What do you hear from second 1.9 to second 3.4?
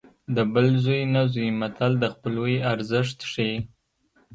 د خپلوۍ ارزښت